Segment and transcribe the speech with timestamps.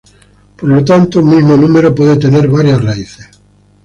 [0.57, 3.29] Por lo tanto, un mismo número puede tener varias raíces.